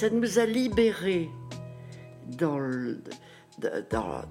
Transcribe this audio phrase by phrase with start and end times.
[0.00, 1.28] ça nous a libérés
[2.38, 2.58] dans,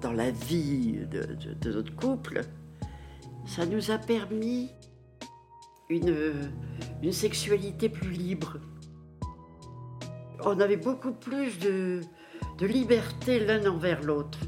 [0.00, 2.40] dans, la vie de, notre couple.
[3.46, 4.72] Ça nous a permis
[5.88, 6.50] une,
[7.04, 8.56] une sexualité plus libre.
[10.44, 12.00] On avait beaucoup plus de,
[12.58, 14.40] de liberté l'un envers l'autre.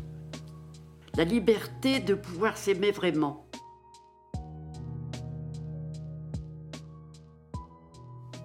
[1.17, 3.47] La liberté de pouvoir s'aimer vraiment.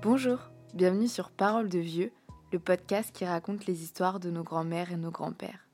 [0.04, 0.38] Bonjour,
[0.76, 2.12] bienvenue sur Parole de Vieux,
[2.54, 5.68] le podcast qui raconte les histoires de nos grands-mères et nos grands-pères.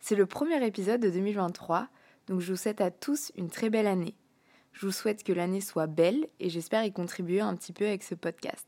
[0.00, 1.88] C'est le premier épisode de 2023,
[2.26, 4.14] donc je vous souhaite à tous une très belle année.
[4.72, 8.02] Je vous souhaite que l'année soit belle et j'espère y contribuer un petit peu avec
[8.02, 8.66] ce podcast.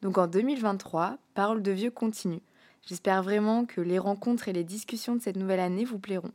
[0.00, 2.42] Donc en 2023, Parole de Vieux continue.
[2.86, 6.32] J'espère vraiment que les rencontres et les discussions de cette nouvelle année vous plairont.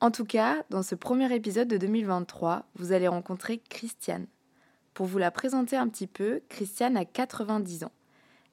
[0.00, 4.26] En tout cas, dans ce premier épisode de 2023, vous allez rencontrer Christiane.
[4.94, 7.92] Pour vous la présenter un petit peu, Christiane a 90 ans.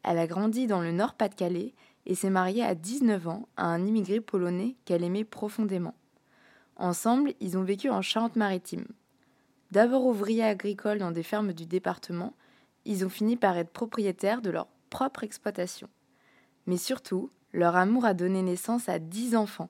[0.03, 1.73] Elle a grandi dans le Nord-Pas-de-Calais
[2.05, 5.95] et s'est mariée à 19 ans à un immigré polonais qu'elle aimait profondément.
[6.78, 8.88] Ensemble, ils ont vécu en Charente-Maritime.
[9.72, 12.33] D'abord ouvriers agricoles dans des fermes du département,
[12.86, 15.89] ils ont fini par être propriétaires de leur propre exploitation.
[16.66, 19.69] Mais surtout, leur amour a donné naissance à 10 enfants.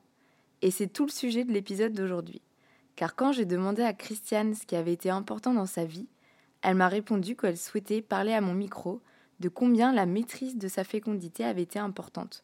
[0.61, 2.41] Et c'est tout le sujet de l'épisode d'aujourd'hui.
[2.95, 6.08] Car quand j'ai demandé à Christiane ce qui avait été important dans sa vie,
[6.61, 9.02] elle m'a répondu qu'elle souhaitait parler à mon micro
[9.39, 12.43] de combien la maîtrise de sa fécondité avait été importante.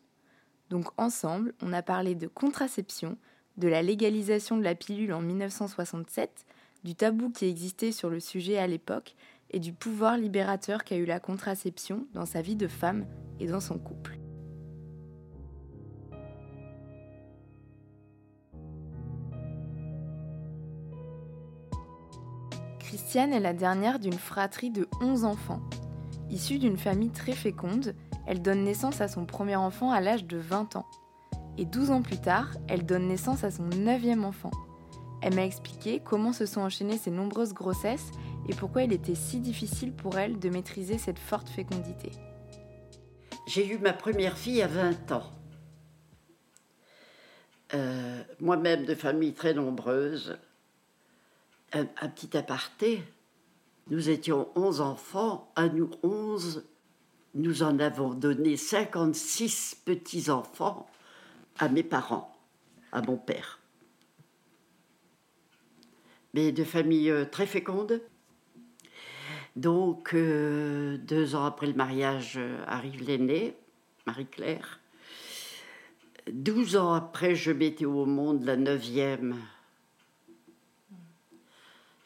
[0.70, 3.18] Donc ensemble, on a parlé de contraception,
[3.58, 6.46] de la légalisation de la pilule en 1967,
[6.84, 9.16] du tabou qui existait sur le sujet à l'époque
[9.52, 13.06] et du pouvoir libérateur qu'a eu la contraception dans sa vie de femme
[13.40, 14.18] et dans son couple.
[22.80, 25.62] Christiane est la dernière d'une fratrie de 11 enfants.
[26.36, 27.96] Issue d'une famille très féconde,
[28.28, 30.86] elle donne naissance à son premier enfant à l'âge de 20 ans.
[31.58, 34.52] Et 12 ans plus tard, elle donne naissance à son neuvième enfant.
[35.22, 38.12] Elle m'a expliqué comment se sont enchaînées ces nombreuses grossesses
[38.50, 42.12] et pourquoi il était si difficile pour elle de maîtriser cette forte fécondité.
[43.48, 45.32] J'ai eu ma première fille à 20 ans.
[47.74, 50.38] Euh, moi-même de famille très nombreuse,
[51.72, 53.02] un, petit aparté.
[53.88, 56.66] Nous étions 11 enfants, à nous 11,
[57.36, 60.88] nous en avons donné 56 petits-enfants
[61.60, 62.36] à mes parents,
[62.92, 63.60] à mon père.
[66.34, 68.02] Mais de famille euh, très féconde.
[69.56, 73.56] Donc, euh, deux ans après le mariage, euh, arrive l'aînée,
[74.08, 74.80] Marie-Claire.
[76.32, 79.36] Douze ans après, je mettais au monde la neuvième,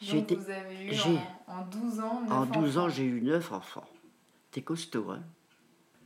[0.00, 0.92] donc vous avez eu
[1.46, 3.88] en, 12 ans En 12 ans, j'ai eu 9 enfants.
[4.50, 5.22] T'es costaud, hein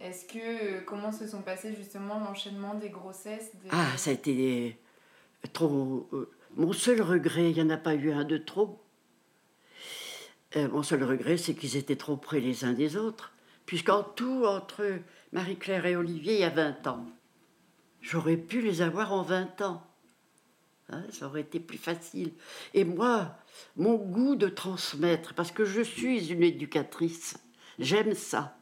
[0.01, 4.79] Est-ce que, comment se sont passés justement l'enchaînement des grossesses Ah, ça a été
[5.53, 6.09] trop...
[6.13, 8.81] Euh, mon seul regret, il n'y en a pas eu un de trop.
[10.57, 13.33] Euh, mon seul regret, c'est qu'ils étaient trop près les uns des autres.
[13.67, 14.85] Puisqu'en tout, entre
[15.33, 17.07] Marie-Claire et Olivier, il y a 20 ans.
[18.01, 19.83] J'aurais pu les avoir en 20 ans.
[20.91, 22.33] Hein, ça aurait été plus facile.
[22.75, 23.37] Et moi,
[23.77, 27.39] mon goût de transmettre, parce que je suis une éducatrice,
[27.79, 28.59] j'aime ça.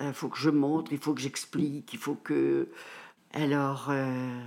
[0.00, 2.68] Il faut que je montre, il faut que j'explique, il faut que...
[3.32, 4.40] Alors, euh,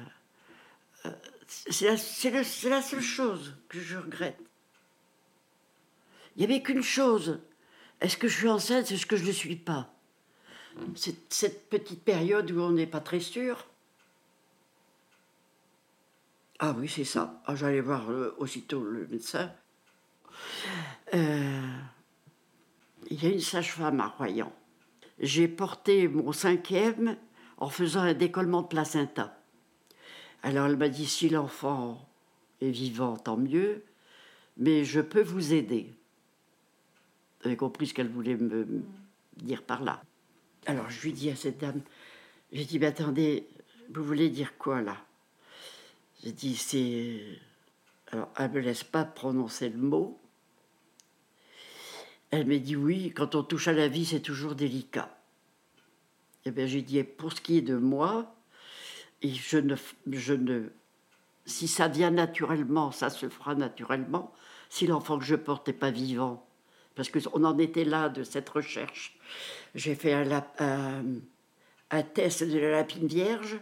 [1.05, 1.11] euh,
[1.47, 4.39] c'est la, seule chose que je regrette.
[6.35, 7.39] Il n'y avait qu'une chose.
[7.99, 9.93] Est-ce que je suis enceinte C'est ce que je ne suis pas?
[11.29, 13.65] Cette petite période où on n'est pas très sûr,
[16.59, 17.41] ah oui, c'est ça.
[17.45, 19.51] Ah, J'allais voir euh, aussitôt le médecin.
[21.13, 21.77] Euh,
[23.09, 24.51] il y a une sage-femme à Royan.
[25.19, 27.17] J'ai porté mon cinquième
[27.57, 29.39] en faisant un décollement de placenta.
[30.43, 32.07] Alors elle m'a dit si l'enfant
[32.61, 33.83] est vivant, tant mieux,
[34.57, 35.93] mais je peux vous aider.
[37.43, 38.83] Avez compris ce qu'elle voulait me
[39.37, 40.01] dire par là.
[40.65, 41.81] Alors je lui dis à cette dame,
[42.51, 43.47] j'ai dit, mais attendez,
[43.93, 44.97] vous voulez dire quoi là?
[46.27, 47.21] J'ai dit, c'est.
[48.11, 50.19] Alors, elle me laisse pas prononcer le mot.
[52.31, 55.17] Elle m'a dit, oui, quand on touche à la vie, c'est toujours délicat.
[56.43, 58.35] Eh bien, j'ai dit, pour ce qui est de moi,
[59.21, 59.75] et je ne,
[60.11, 60.63] je ne.
[61.45, 64.33] Si ça vient naturellement, ça se fera naturellement.
[64.67, 66.45] Si l'enfant que je porte n'est pas vivant,
[66.95, 69.17] parce qu'on en était là de cette recherche,
[69.75, 73.61] j'ai fait un test de la lapine vierge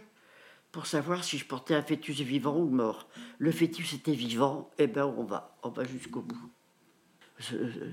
[0.76, 3.08] pour savoir si je portais un fœtus vivant ou mort.
[3.38, 6.50] Le fœtus était vivant, et eh ben on va, on va jusqu'au bout.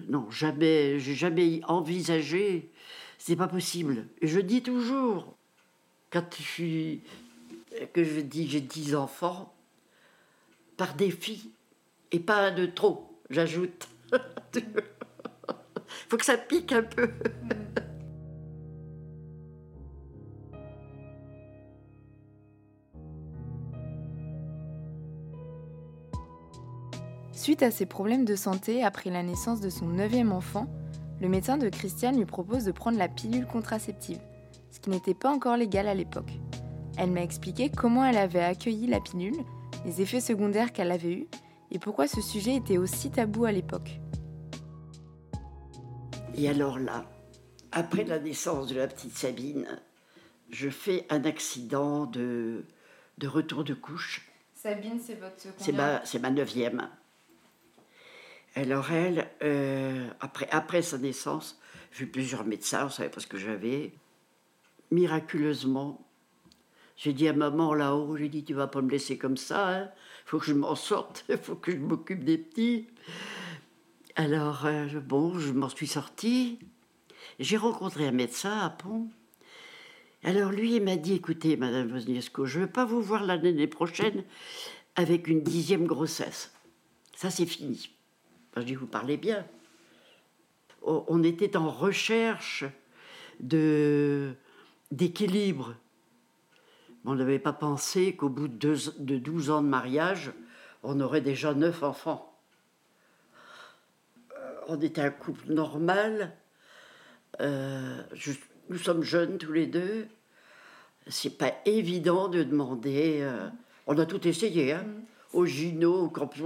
[0.10, 2.70] non, jamais, j'ai jamais envisagé
[3.18, 4.10] C'est pas possible.
[4.20, 5.34] Et je dis toujours,
[6.10, 7.04] quand je suis,
[7.94, 9.56] que je dis j'ai dix enfants,
[10.76, 11.52] par défi,
[12.12, 13.88] et pas de trop, j'ajoute.
[16.10, 17.10] Faut que ça pique un peu.
[27.44, 30.66] Suite à ses problèmes de santé après la naissance de son neuvième enfant,
[31.20, 34.22] le médecin de Christiane lui propose de prendre la pilule contraceptive,
[34.72, 36.32] ce qui n'était pas encore légal à l'époque.
[36.98, 39.36] Elle m'a expliqué comment elle avait accueilli la pilule,
[39.84, 41.28] les effets secondaires qu'elle avait eus
[41.70, 44.00] et pourquoi ce sujet était aussi tabou à l'époque.
[46.36, 47.04] Et alors là,
[47.74, 49.68] après la naissance de la petite Sabine,
[50.50, 52.64] je fais un accident de,
[53.18, 54.32] de retour de couche.
[54.54, 56.88] Sabine, c'est votre C'est ma, c'est ma neuvième.
[58.56, 61.60] Alors elle, euh, après, sa naissance,
[61.92, 63.94] j'ai vu plusieurs médecins, on savait pas ce que j'avais.
[64.92, 66.08] Miraculeusement,
[66.96, 69.76] j'ai dit à maman là-haut, j'ai dit tu vas pas me laisser comme ça, il
[69.76, 69.92] hein.
[70.26, 72.88] faut que je m'en sorte, faut que je m'occupe des petits.
[74.16, 76.60] Alors euh, bon, je m'en suis sortie.
[77.40, 79.10] J'ai rencontré un médecin à Pont.
[80.24, 83.68] Alors lui, il m'a dit écoutez, Madame Wozniewsko, je ne veux pas vous voir l'année
[83.68, 84.24] prochaine
[84.96, 86.54] avec une dixième grossesse.
[87.16, 87.90] Ça, c'est fini.
[88.58, 89.46] Je dis vous parlez bien.
[90.86, 92.66] On était en recherche
[93.40, 95.76] d'équilibre
[97.06, 100.32] on n'avait pas pensé qu'au bout de, de 12 ans de mariage,
[100.84, 102.38] on aurait déjà neuf enfants.
[104.38, 106.34] Euh, on était un couple normal.
[107.42, 108.02] Euh,
[108.70, 110.08] nous sommes jeunes tous les deux.
[111.08, 113.20] C'est pas évident de demander.
[113.22, 113.50] Euh,
[113.88, 114.84] on a tout essayé, hein.
[114.84, 115.04] Mm.
[115.34, 116.44] Au au campus,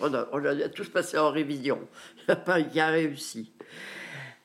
[0.00, 1.78] on a, tous passé en révision.
[2.16, 3.52] Il n'y a pas qui a réussi.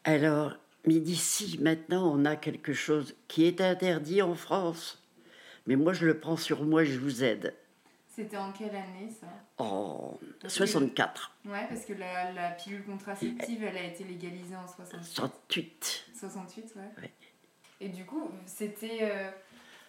[0.04, 0.54] Alors,
[0.86, 5.02] mais d'ici, maintenant, on a quelque chose qui est interdit en France
[5.68, 7.56] mais moi, je le prends sur moi, je vous aide.
[8.08, 9.28] C'était en quelle année ça?
[9.58, 10.18] En
[10.48, 11.36] 64.
[11.46, 16.06] Ouais, parce que la, la, pilule contraceptive, elle a été légalisée en 68.
[16.18, 17.12] 68, ouais.
[17.82, 19.30] Et du coup, c'était euh,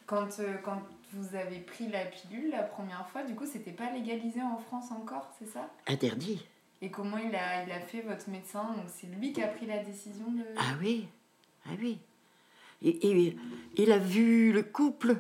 [0.06, 0.80] quand, euh, quand
[1.12, 4.90] vous avez pris la pilule la première fois, du coup, c'était pas légalisé en France
[4.90, 5.70] encore, c'est ça?
[5.86, 6.44] Interdit.
[6.82, 8.74] Et comment il a, il a fait votre médecin?
[8.76, 10.44] Donc c'est lui qui a pris la décision de...
[10.56, 11.08] Ah oui,
[11.66, 11.98] ah oui.
[12.82, 13.36] Et, et
[13.76, 15.16] il a vu le couple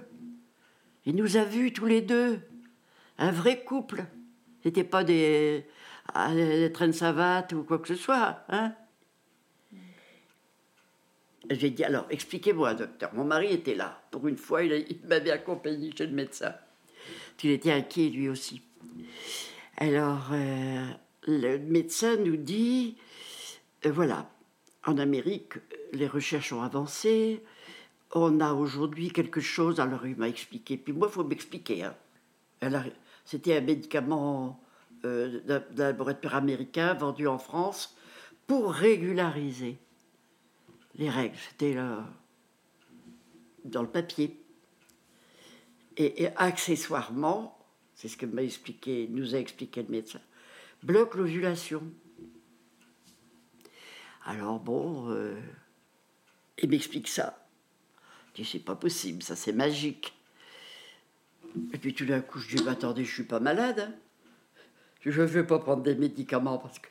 [1.06, 2.40] il nous a vus tous les deux.
[3.16, 4.04] Un vrai couple.
[4.62, 5.64] C'était pas des,
[6.12, 8.40] ah, des trains de savate ou quoi que ce soit.
[8.48, 8.74] Hein
[11.50, 13.14] J'ai dit alors, expliquez-moi, docteur.
[13.14, 14.00] Mon mari était là.
[14.10, 16.54] Pour une fois, il, m'avait accompagné chez le médecin.
[17.42, 18.62] Il était inquiet lui aussi.
[19.76, 20.86] Alors, euh,
[21.26, 22.96] le médecin nous dit
[23.84, 24.28] euh, voilà,
[24.84, 25.54] en Amérique,
[25.92, 27.42] les recherches ont avancé,
[28.14, 31.84] on a aujourd'hui quelque chose, alors il m'a expliqué, puis moi il faut m'expliquer.
[31.84, 31.94] Hein.
[33.24, 34.62] C'était un médicament
[35.04, 37.96] euh, d'un laboratoire américain vendu en France
[38.46, 39.76] pour régulariser
[40.96, 41.36] les règles.
[41.50, 42.04] C'était là,
[43.64, 44.42] dans le papier.
[45.96, 47.58] Et, accessoirement,
[47.94, 50.20] c'est ce que m'a expliqué, nous a expliqué le médecin,
[50.82, 51.82] bloque l'ovulation.
[54.26, 55.40] Alors bon, euh,
[56.58, 57.46] il m'explique ça
[58.44, 60.14] c'est pas possible, ça c'est magique.
[61.72, 63.80] Et puis tout d'un coup, je dis, bah, attendez, je suis pas malade.
[63.80, 63.94] Hein.
[65.00, 66.88] Je ne veux pas prendre des médicaments parce que.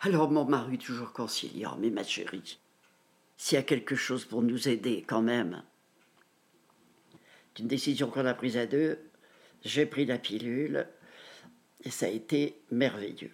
[0.00, 2.58] Alors mon mari, toujours conciliant, mais ma chérie,
[3.36, 5.62] s'il y a quelque chose pour nous aider quand même,
[7.54, 8.98] c'est une décision qu'on a prise à deux.
[9.64, 10.86] J'ai pris la pilule
[11.84, 13.32] et ça a été merveilleux.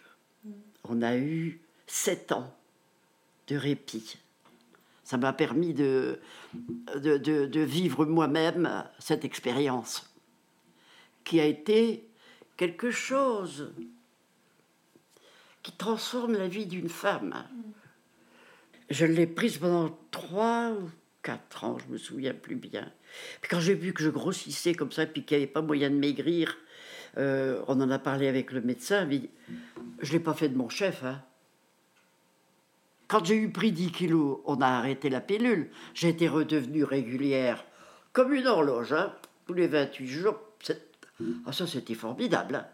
[0.85, 2.55] On a eu sept ans
[3.49, 4.19] de répit
[5.11, 6.21] ça m'a permis de,
[6.55, 10.09] de, vivre moi-même cette expérience,
[11.25, 12.09] qui a été
[12.57, 13.73] quelque chose
[15.65, 17.45] qui transforme la vie d'une femme.
[18.91, 20.91] Je l'ai prise pendant trois ou
[21.23, 22.91] quatre ans, je me souviens plus bien.
[23.41, 25.91] Puis quand j'ai vu que je grossissais comme ça, puis qu'il n'y avait pas moyen
[25.91, 26.57] de maigrir,
[27.19, 29.23] euh, on en a parlé avec le médecin, mais
[30.01, 31.05] je ne l'ai pas fait de mon chef.
[31.05, 31.23] Hein.
[33.09, 35.71] Quand j'ai eu pris 10 kilos, on a arrêté la pilule.
[35.95, 37.65] J'ai été redevenue régulière,
[38.13, 39.15] comme une horloge, hein,
[39.47, 40.39] tous les 28 jours.
[41.45, 42.55] Ah, ça, c'était formidable.
[42.55, 42.67] Hein.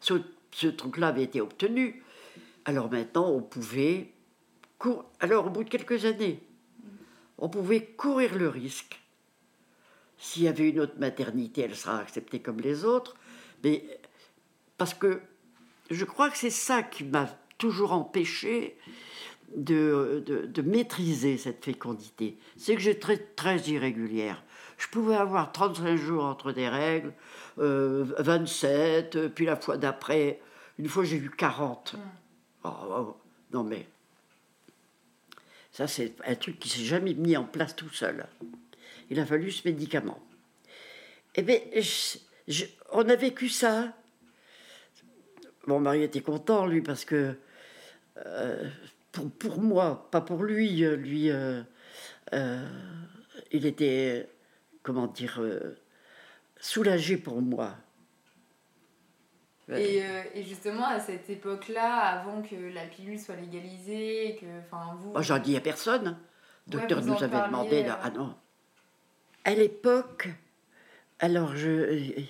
[0.00, 2.02] Ce, truc-là avait été obtenu.
[2.64, 4.12] Alors maintenant, on pouvait.
[5.20, 6.40] Alors, au bout de quelques années,
[7.38, 9.00] on pouvait courir le risque.
[10.18, 13.16] S'il y avait une autre maternité, elle sera acceptée comme les autres.
[13.64, 13.84] Mais
[14.76, 15.20] parce que
[15.90, 18.76] je crois que c'est ça qui m'a toujours empêché
[19.56, 22.36] de, de, maîtriser cette fécondité.
[22.56, 24.42] C'est que j'étais très, très irrégulière.
[24.76, 27.12] Je pouvais avoir 35 jours entre des règles,
[27.56, 30.40] 27, euh, puis la fois d'après,
[30.78, 31.96] une fois j'ai eu 40.
[33.52, 33.88] non mais,
[35.78, 38.26] ça c'est un truc qui s'est jamais mis en place tout seul.
[39.10, 40.18] Il a fallu ce médicament.
[41.36, 41.60] Eh bien,
[42.90, 43.96] on a vécu ça.
[45.68, 47.36] Mon mari était content, lui, parce que
[48.26, 48.68] euh,
[49.38, 51.62] pour, moi, pas pour lui, lui, euh,
[52.32, 52.68] euh,
[53.52, 54.28] il était,
[54.82, 55.40] comment dire,
[56.58, 57.76] soulagé pour moi.
[59.76, 60.02] Et,
[60.44, 65.12] justement, à cette époque-là, avant que la pilule soit légalisée, que, enfin, vous...
[65.14, 66.18] Oh, j'en dis à personne.
[66.66, 68.34] Le docteur nous avait demandé, là, ah non.
[69.44, 70.28] À l'époque,
[71.18, 72.24] alors je...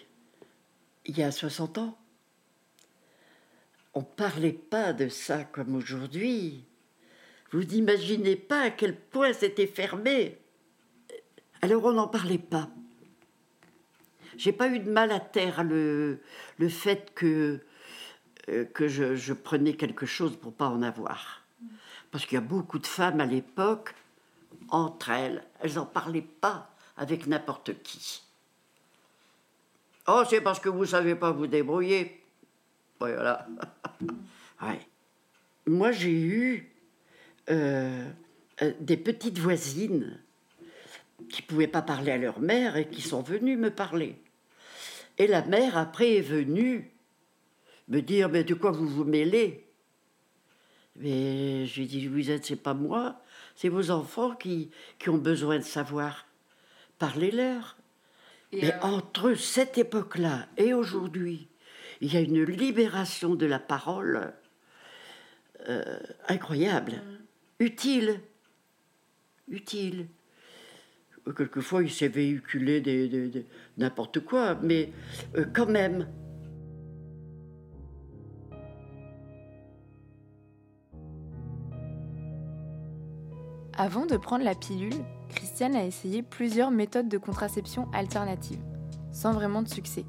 [1.05, 1.99] Il y a 60 ans,
[3.95, 6.65] on ne parlait pas de ça comme aujourd'hui.
[7.51, 10.39] Vous n'imaginez pas à quel point c'était fermé.
[11.63, 12.69] Alors on n'en parlait pas.
[14.39, 16.21] J'ai pas eu de mal à terre le,
[16.59, 17.59] le fait que,
[18.49, 21.43] euh, que je, prenais quelque chose pour pas en avoir.
[22.13, 23.95] Parce qu'il y a beaucoup de femmes à l'époque,
[24.69, 28.23] entre elles, elles n'en parlaient pas avec n'importe qui.
[30.07, 32.23] Oh, c'est parce que vous savez pas vous débrouiller.
[33.01, 33.45] Voilà.
[34.63, 34.81] ouais.
[35.67, 36.73] Moi, j'ai eu
[37.51, 38.09] euh,
[38.63, 40.21] euh, des petites voisines
[41.29, 44.17] qui pouvaient pas parler à leur mère et qui sont venues me parler.
[45.19, 46.91] Et la mère, après, est venue
[47.89, 49.67] me dire Mais de quoi vous vous mêlez?
[50.97, 53.21] Mais j'ai dit Vous êtes, c'est pas moi,
[53.55, 56.27] c'est vos enfants qui, qui ont besoin de savoir.
[56.99, 57.77] Parlez-leur.
[58.53, 61.49] Mais euh, entre cette époque-là et aujourd'hui,
[62.01, 64.33] il y a une libération de la parole
[65.69, 65.99] euh,
[66.29, 67.65] incroyable, mm.
[67.65, 68.21] utile,
[69.49, 70.07] utile.
[71.37, 74.93] Quelquefois, il s'est véhiculé des, n'importe quoi, mais
[75.37, 76.07] euh, quand même.
[83.77, 88.63] Avant de prendre la pilule, Christiane a essayé plusieurs méthodes de contraception alternatives,
[89.13, 90.05] sans vraiment de succès.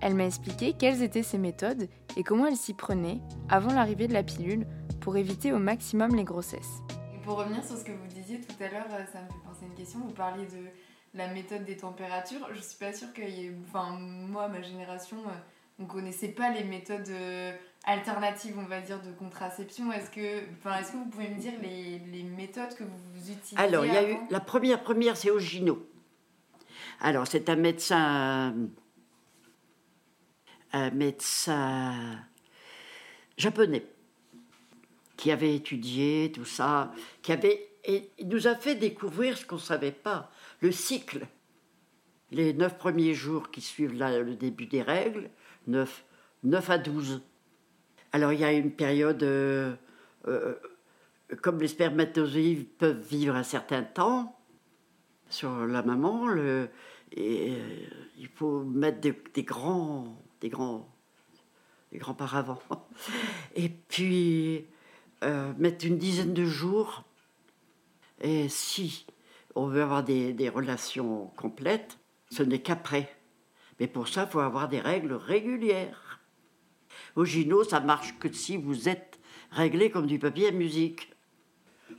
[0.00, 4.12] Elle m'a expliqué quelles étaient ces méthodes et comment elle s'y prenait avant l'arrivée de
[4.12, 4.66] la pilule
[5.00, 6.82] pour éviter au maximum les grossesses.
[7.26, 9.66] Pour revenir sur ce que vous disiez tout à l'heure, ça me fait penser à
[9.66, 9.98] une question.
[9.98, 10.68] Vous parliez de
[11.12, 12.48] la méthode des températures.
[12.54, 13.52] Je suis pas sûre qu'il y ait.
[13.66, 17.52] Enfin, moi, ma génération, euh, on connaissait pas les méthodes euh,
[17.84, 19.92] alternatives, on va dire, de contraception.
[19.92, 23.56] Est-ce que, enfin, est-ce que vous pouvez me dire les, les méthodes que vous utilisez
[23.56, 25.84] Alors, il y a eu la première, première, c'est Ogino.
[27.00, 28.54] Alors, c'est un médecin
[30.72, 32.18] un médecin
[33.36, 33.84] japonais
[35.16, 36.92] qui avait étudié tout ça,
[37.22, 40.30] qui avait et nous a fait découvrir ce qu'on ne savait pas,
[40.60, 41.26] le cycle.
[42.32, 45.30] Les neuf premiers jours qui suivent le début des règles,
[45.68, 46.04] neuf,
[46.68, 47.22] à douze.
[48.10, 49.74] Alors il y a une période, euh,
[50.26, 50.54] euh,
[51.42, 54.36] comme les spermatozoïdes peuvent vivre un certain temps
[55.28, 56.68] sur la maman, le,
[57.12, 57.86] et, euh,
[58.18, 60.88] il faut mettre des grands des grands,
[61.92, 62.58] des grands paravents.
[63.54, 64.66] Et puis,
[65.24, 67.04] euh, mettre une dizaine de jours.
[68.20, 69.06] Et si
[69.54, 71.98] on veut avoir des, relations complètes,
[72.30, 73.14] ce n'est qu'après.
[73.80, 76.20] Mais pour ça, il faut avoir des règles régulières.
[77.14, 79.18] Au gyno, ça marche que si vous êtes
[79.50, 81.12] réglé comme du papier à musique.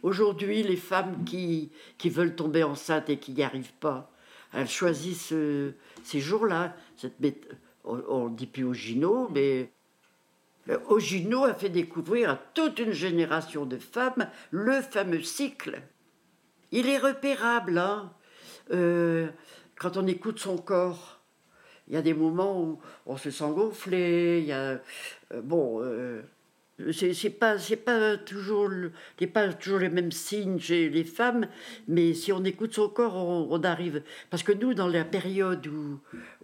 [0.04, 4.12] Aujourd'hui, les femmes qui, qui veulent tomber enceintes et qui n'y arrivent pas,
[4.54, 7.16] elles choisissent euh, ces jours-là, cette
[7.84, 9.72] on ne dit plus Ogino, mais
[10.88, 15.82] Ogino a fait découvrir à toute une génération de femmes le fameux cycle.
[16.72, 18.12] Il est repérable, hein
[18.72, 19.28] euh,
[19.78, 21.22] quand on écoute son corps.
[21.88, 24.82] Il y a des moments où on se sent gonflé, il y a,
[25.34, 26.22] euh, bon, euh,
[26.92, 28.70] c'est pas c'est pas toujours
[29.34, 31.48] pas toujours les mêmes signes chez les femmes
[31.88, 35.66] mais si on écoute son corps on, arrive parce que nous dans la période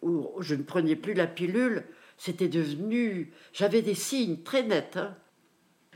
[0.01, 1.83] où je ne prenais plus la pilule
[2.17, 5.15] c'était devenu j'avais des signes très nets hein.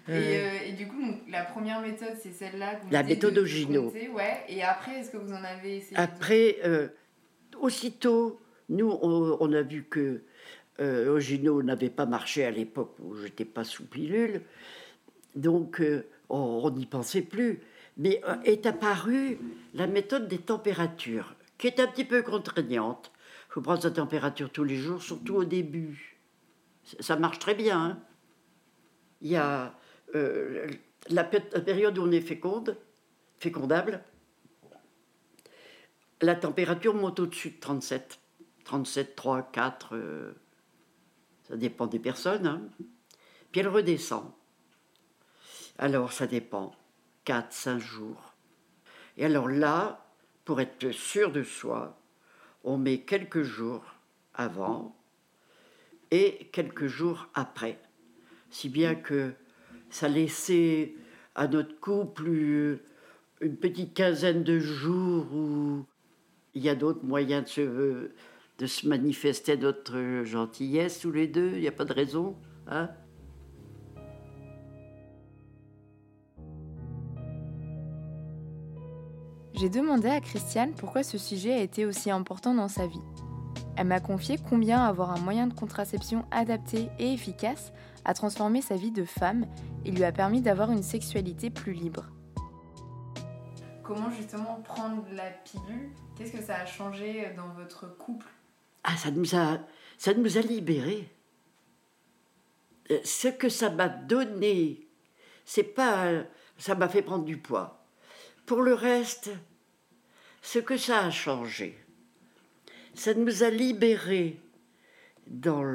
[0.07, 4.63] et, euh, et, du coup la première méthode c'est celle-là la méthode Ogino ouais et
[4.63, 6.87] après est-ce que vous en avez essayé après euh,
[7.59, 10.23] aussitôt nous on, a vu que
[10.79, 14.41] euh, Ogino n'avait pas marché à l'époque où j'étais pas sous pilule,
[15.35, 17.61] donc euh, on n'y pensait plus.
[17.97, 19.39] Mais euh, est apparue
[19.73, 23.11] la méthode des températures, qui est un petit peu contraignante.
[23.57, 26.19] Faut prendre sa température tous les jours, surtout au début.
[26.99, 27.81] Ça marche très bien.
[27.83, 27.99] Hein.
[29.21, 29.73] Il y a
[31.09, 32.77] la, période où on est féconde,
[33.39, 34.03] fécondable,
[36.21, 38.19] la température monte au-dessus de 37.
[38.63, 40.35] 37, 3, 4,
[41.47, 42.45] ça dépend des personnes.
[42.45, 42.61] Hein.
[43.51, 44.33] Puis elle redescend.
[45.79, 46.75] Alors ça dépend.
[47.25, 48.35] 4, 5 jours.
[49.17, 50.05] Et alors là,
[50.45, 51.97] pour être sûr de soi,
[52.63, 53.83] on met quelques jours
[54.33, 54.95] avant
[56.11, 57.79] et quelques jours après.
[58.49, 59.33] Si bien que
[59.89, 60.95] ça laissait
[61.35, 62.27] à notre couple
[63.41, 65.85] une petite quinzaine de jours où
[66.53, 68.11] il y a d'autres moyens de se,
[68.57, 72.35] de se manifester notre gentillesse tous les deux, il n'y a pas de raison.
[72.67, 72.89] Hein
[79.59, 83.01] J'ai demandé à Christiane pourquoi ce sujet a été aussi important dans sa vie.
[83.75, 87.73] Elle m'a confié combien avoir un moyen de contraception adapté et efficace
[88.05, 89.47] a transformé sa vie de femme
[89.83, 92.05] et lui a permis d'avoir une sexualité plus libre.
[93.81, 95.89] Comment justement prendre la pilule?
[96.15, 98.27] Qu'est-ce que ça a changé dans votre couple?
[98.83, 99.57] Ah, ça nous a,
[99.97, 101.11] ça nous a libérés.
[102.91, 104.87] Euh, ce que ça m'a donné,
[105.45, 106.11] c'est pas,
[106.59, 107.76] ça m'a fait prendre du poids.
[108.47, 109.29] Pour le reste,
[110.41, 111.77] ce que ça a changé,
[112.93, 114.39] ça nous a libérés
[115.27, 115.65] dans,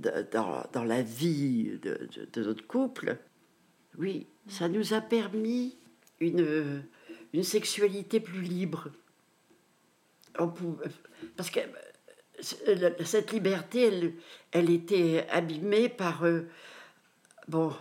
[0.00, 2.08] dans, la vie de,
[2.40, 3.18] notre couple.
[3.98, 5.76] Oui, ça nous a permis
[6.20, 6.82] une,
[7.34, 8.88] une sexualité plus libre.
[11.36, 11.60] parce que
[12.40, 14.14] cette liberté, elle,
[14.52, 16.24] elle était abîmée par...
[16.24, 16.48] Euh,
[17.46, 17.74] bon,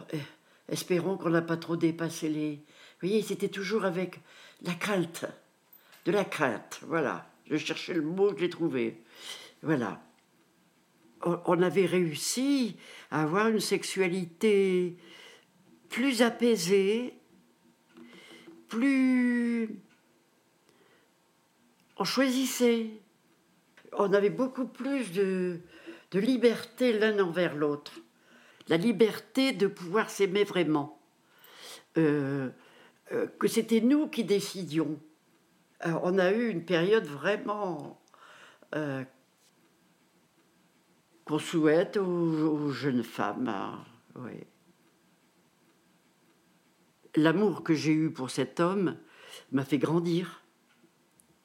[0.67, 2.60] espérons qu'on n'a pas trop dépassé les...
[3.03, 4.22] Voyez, c'était toujours avec
[4.62, 5.25] la crainte.
[6.05, 7.29] De la crainte, voilà.
[7.50, 9.01] Je cherchais le mot, je l'ai trouvé.
[9.62, 10.01] Voilà.
[11.25, 12.77] On avait réussi
[13.12, 14.95] à avoir une sexualité
[15.89, 17.13] plus apaisée,
[18.70, 19.81] plus...
[21.98, 22.87] On choisissait.
[23.98, 25.59] On avait beaucoup plus de,
[26.11, 28.00] de liberté l'un envers l'autre.
[28.70, 31.01] La liberté de pouvoir s'aimer vraiment.
[31.98, 32.50] Euh,
[33.14, 35.00] euh, que c'était nous qui décidions.
[35.86, 38.02] on a eu une période vraiment
[38.76, 39.04] euh,
[41.26, 43.48] qu'on souhaite aux, jeunes femmes.
[43.48, 43.86] Hein,
[47.16, 48.98] L'amour que j'ai eu pour cet homme
[49.52, 50.42] m'a fait grandir.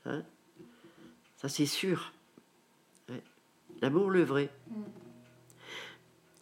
[0.06, 0.24] Hein.
[1.36, 2.12] Ça, c'est sûr.
[3.82, 4.50] L'amour, le vrai.
[4.68, 4.82] Mm.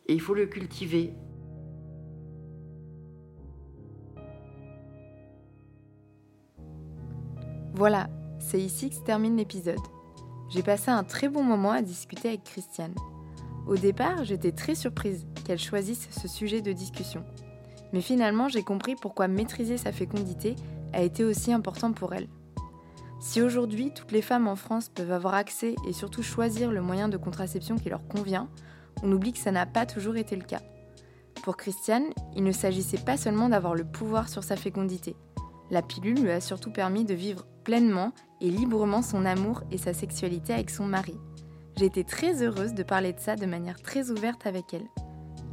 [0.06, 1.12] Et il faut le cultiver.
[7.76, 8.08] Voilà,
[8.38, 9.76] c'est ici que se termine l'épisode.
[10.48, 12.94] J'ai passé un très bon moment à discuter avec Christiane.
[13.66, 17.22] Au départ, j'étais très surprise qu'elle choisisse ce sujet de discussion.
[17.92, 20.56] Mais finalement, j'ai compris pourquoi maîtriser sa fécondité
[20.94, 22.28] a été aussi important pour elle.
[23.20, 27.10] Si aujourd'hui toutes les femmes en France peuvent avoir accès et surtout choisir le moyen
[27.10, 28.48] de contraception qui leur convient,
[29.02, 30.62] on oublie que ça n'a pas toujours été le cas.
[31.42, 35.14] Pour Christiane, il ne s'agissait pas seulement d'avoir le pouvoir sur sa fécondité.
[35.70, 39.92] La pilule lui a surtout permis de vivre pleinement et librement son amour et sa
[39.92, 41.16] sexualité avec son mari.
[41.76, 44.86] J'ai été très heureuse de parler de ça de manière très ouverte avec elle.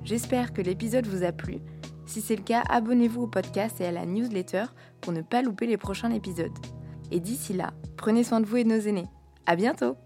[0.04, 1.58] J'espère que l'épisode vous a plu.
[2.06, 4.66] Si c'est le cas, abonnez-vous au podcast et à la newsletter
[5.02, 6.54] pour ne pas louper les prochains épisodes.
[7.10, 9.10] Et d'ici là, prenez soin de vous et de nos aînés.
[9.48, 9.98] À bientôt!